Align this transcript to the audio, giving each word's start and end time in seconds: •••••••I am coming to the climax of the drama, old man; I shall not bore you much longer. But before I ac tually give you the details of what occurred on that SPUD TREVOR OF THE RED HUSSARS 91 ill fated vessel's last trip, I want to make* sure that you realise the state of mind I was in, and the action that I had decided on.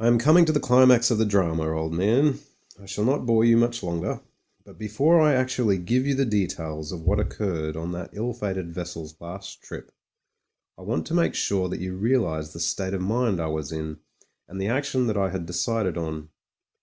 •••••••I 0.12 0.12
am 0.12 0.18
coming 0.20 0.44
to 0.44 0.52
the 0.52 0.60
climax 0.60 1.10
of 1.10 1.16
the 1.16 1.24
drama, 1.24 1.74
old 1.74 1.94
man; 1.94 2.38
I 2.78 2.84
shall 2.84 3.04
not 3.06 3.24
bore 3.24 3.46
you 3.46 3.56
much 3.56 3.82
longer. 3.82 4.20
But 4.62 4.76
before 4.76 5.22
I 5.22 5.42
ac 5.42 5.62
tually 5.62 5.82
give 5.82 6.06
you 6.06 6.14
the 6.14 6.26
details 6.26 6.92
of 6.92 7.06
what 7.06 7.18
occurred 7.18 7.74
on 7.74 7.92
that 7.92 8.08
SPUD 8.10 8.10
TREVOR 8.10 8.10
OF 8.10 8.12
THE 8.12 8.12
RED 8.12 8.12
HUSSARS 8.12 8.14
91 8.14 8.26
ill 8.26 8.32
fated 8.66 8.74
vessel's 8.74 9.20
last 9.22 9.62
trip, 9.62 9.92
I 10.76 10.82
want 10.82 11.06
to 11.06 11.14
make* 11.14 11.34
sure 11.34 11.70
that 11.70 11.80
you 11.80 11.96
realise 11.96 12.52
the 12.52 12.60
state 12.60 12.92
of 12.92 13.00
mind 13.00 13.40
I 13.40 13.46
was 13.46 13.72
in, 13.72 14.00
and 14.46 14.60
the 14.60 14.68
action 14.68 15.06
that 15.06 15.16
I 15.16 15.30
had 15.30 15.46
decided 15.46 15.96
on. 15.96 16.28